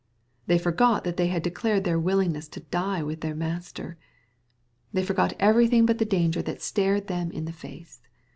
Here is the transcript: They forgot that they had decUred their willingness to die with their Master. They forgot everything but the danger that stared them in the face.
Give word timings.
They 0.47 0.57
forgot 0.57 1.03
that 1.03 1.17
they 1.17 1.27
had 1.27 1.43
decUred 1.43 1.83
their 1.83 1.99
willingness 1.99 2.47
to 2.47 2.61
die 2.71 3.03
with 3.03 3.21
their 3.21 3.35
Master. 3.35 3.99
They 4.91 5.05
forgot 5.05 5.33
everything 5.39 5.85
but 5.85 5.99
the 5.99 6.05
danger 6.05 6.41
that 6.41 6.59
stared 6.63 7.05
them 7.05 7.29
in 7.29 7.45
the 7.45 7.53
face. 7.53 8.01